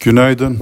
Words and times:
Günaydın. 0.00 0.58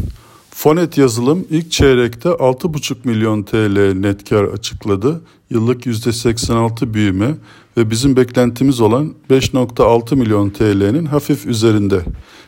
Fonet 0.50 0.98
yazılım 0.98 1.46
ilk 1.50 1.73
çeyrekte 1.73 2.29
6,5 2.29 2.96
milyon 3.04 3.43
TL 3.43 3.93
net 3.93 4.29
kar 4.29 4.45
açıkladı. 4.45 5.21
Yıllık 5.51 5.87
%86 5.87 6.95
büyüme 6.95 7.35
ve 7.77 7.91
bizim 7.91 8.17
beklentimiz 8.17 8.80
olan 8.80 9.14
5.6 9.30 10.17
milyon 10.17 10.51
TL'nin 10.51 11.07
hafif 11.07 11.46
üzerinde. 11.46 12.01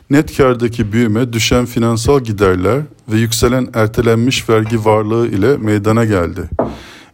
Net 0.09 0.37
kardaki 0.37 0.91
büyüme 0.91 1.33
düşen 1.33 1.65
finansal 1.65 2.19
giderler 2.19 2.81
ve 3.11 3.17
yükselen 3.17 3.67
ertelenmiş 3.73 4.49
vergi 4.49 4.85
varlığı 4.85 5.27
ile 5.27 5.57
meydana 5.57 6.05
geldi. 6.05 6.49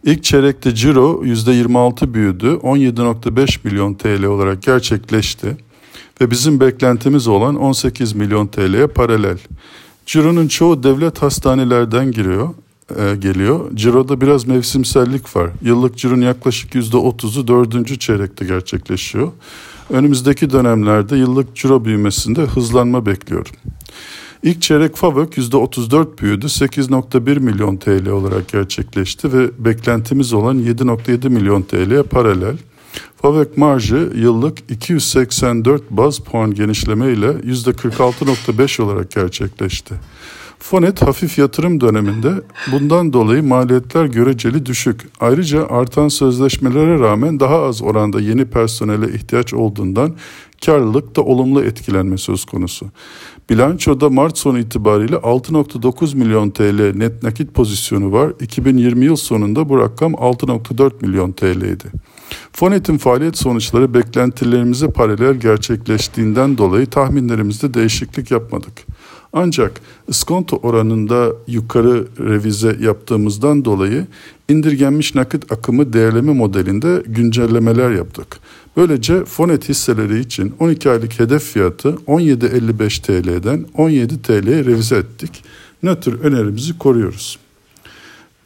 İlk 0.04 0.24
çeyrekte 0.24 0.74
ciro 0.74 1.22
%26 1.24 2.14
büyüdü, 2.14 2.46
17.5 2.46 3.58
milyon 3.64 3.94
TL 3.94 4.24
olarak 4.24 4.62
gerçekleşti 4.62 5.56
ve 6.20 6.30
bizim 6.30 6.60
beklentimiz 6.60 7.28
olan 7.28 7.56
18 7.56 8.12
milyon 8.12 8.46
TL'ye 8.46 8.86
paralel. 8.86 9.38
Ciro'nun 10.06 10.48
çoğu 10.48 10.82
devlet 10.82 11.22
hastanelerden 11.22 12.12
giriyor, 12.12 12.48
e, 12.90 13.16
geliyor. 13.16 13.70
Ciro'da 13.74 14.20
biraz 14.20 14.46
mevsimsellik 14.46 15.36
var. 15.36 15.50
Yıllık 15.62 15.98
cironun 15.98 16.22
yaklaşık 16.22 16.74
%30'u 16.74 17.48
dördüncü 17.48 17.98
çeyrekte 17.98 18.44
gerçekleşiyor. 18.44 19.32
Önümüzdeki 19.90 20.50
dönemlerde 20.50 21.16
yıllık 21.16 21.56
ciro 21.56 21.84
büyümesinde 21.84 22.40
hızlanma 22.40 23.06
bekliyorum. 23.06 23.52
İlk 24.42 24.62
çeyrek 24.62 24.96
FAVÖK 24.96 25.38
%34 25.38 26.18
büyüdü. 26.18 26.46
8.1 26.46 27.40
milyon 27.40 27.76
TL 27.76 28.08
olarak 28.08 28.48
gerçekleşti 28.48 29.32
ve 29.32 29.50
beklentimiz 29.58 30.32
olan 30.32 30.58
7.7 30.58 31.28
milyon 31.28 31.62
TL'ye 31.62 32.02
paralel. 32.02 32.56
FAVÖK 33.26 33.56
marjı 33.56 34.12
yıllık 34.14 34.58
284 34.70 35.90
baz 35.90 36.18
puan 36.18 36.54
genişleme 36.54 37.12
ile 37.12 37.26
%46.5 37.26 38.82
olarak 38.82 39.10
gerçekleşti. 39.10 39.94
Fonet 40.58 41.02
hafif 41.02 41.38
yatırım 41.38 41.80
döneminde 41.80 42.34
bundan 42.72 43.12
dolayı 43.12 43.42
maliyetler 43.42 44.04
göreceli 44.04 44.66
düşük. 44.66 45.00
Ayrıca 45.20 45.66
artan 45.66 46.08
sözleşmelere 46.08 47.00
rağmen 47.00 47.40
daha 47.40 47.62
az 47.62 47.82
oranda 47.82 48.20
yeni 48.20 48.44
personele 48.44 49.14
ihtiyaç 49.14 49.54
olduğundan 49.54 50.14
karlılık 50.66 51.16
da 51.16 51.22
olumlu 51.22 51.64
etkilenme 51.64 52.18
söz 52.18 52.44
konusu. 52.44 52.86
Bilançoda 53.50 54.10
Mart 54.10 54.38
sonu 54.38 54.58
itibariyle 54.58 55.16
6.9 55.16 56.16
milyon 56.16 56.50
TL 56.50 56.96
net 56.96 57.22
nakit 57.22 57.54
pozisyonu 57.54 58.12
var. 58.12 58.32
2020 58.40 59.04
yıl 59.04 59.16
sonunda 59.16 59.68
bu 59.68 59.78
rakam 59.78 60.12
6.4 60.12 60.92
milyon 61.06 61.32
TL'ydi. 61.32 61.86
Fonet'in 62.52 62.98
faaliyet 63.16 63.38
sonuçları 63.38 63.94
beklentilerimize 63.94 64.88
paralel 64.88 65.34
gerçekleştiğinden 65.34 66.58
dolayı 66.58 66.86
tahminlerimizde 66.86 67.74
değişiklik 67.74 68.30
yapmadık. 68.30 68.72
Ancak 69.32 69.80
iskonto 70.08 70.56
oranında 70.56 71.32
yukarı 71.46 72.06
revize 72.18 72.76
yaptığımızdan 72.80 73.64
dolayı 73.64 74.06
indirgenmiş 74.48 75.14
nakit 75.14 75.52
akımı 75.52 75.92
değerleme 75.92 76.32
modelinde 76.32 77.02
güncellemeler 77.06 77.90
yaptık. 77.90 78.26
Böylece 78.76 79.24
Fonet 79.24 79.68
hisseleri 79.68 80.20
için 80.20 80.54
12 80.60 80.90
aylık 80.90 81.20
hedef 81.20 81.42
fiyatı 81.42 81.88
17.55 81.88 83.02
TL'den 83.02 83.64
17 83.74 84.22
TL'ye 84.22 84.64
revize 84.64 84.96
ettik. 84.96 85.44
Nötr 85.82 86.12
önerimizi 86.12 86.78
koruyoruz. 86.78 87.38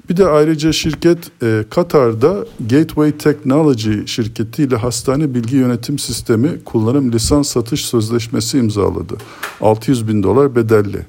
Bir 0.09 0.17
de 0.17 0.27
ayrıca 0.27 0.73
şirket 0.73 1.19
e, 1.43 1.65
Katar'da 1.71 2.47
Gateway 2.71 3.13
Technology 3.13 4.07
şirketiyle 4.07 4.77
hastane 4.77 5.35
bilgi 5.35 5.57
yönetim 5.57 5.99
sistemi 5.99 6.65
kullanım 6.65 7.13
lisans 7.13 7.49
satış 7.49 7.85
sözleşmesi 7.85 8.59
imzaladı. 8.59 9.15
600 9.61 10.09
bin 10.09 10.23
dolar 10.23 10.57
bedelli. 10.57 11.07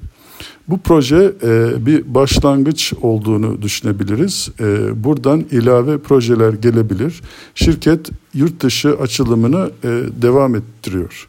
Bu 0.68 0.78
proje 0.78 1.32
e, 1.42 1.86
bir 1.86 2.14
başlangıç 2.14 2.92
olduğunu 3.02 3.62
düşünebiliriz. 3.62 4.48
E, 4.60 5.04
buradan 5.04 5.44
ilave 5.50 5.98
projeler 5.98 6.52
gelebilir. 6.52 7.22
Şirket 7.54 8.10
yurt 8.34 8.62
dışı 8.62 8.96
açılımını 8.98 9.70
e, 9.84 9.88
devam 10.22 10.54
ettiriyor. 10.54 11.28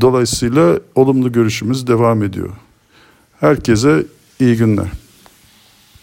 Dolayısıyla 0.00 0.78
olumlu 0.94 1.32
görüşümüz 1.32 1.86
devam 1.86 2.22
ediyor. 2.22 2.50
Herkese 3.40 4.06
iyi 4.40 4.56
günler. 4.56 4.86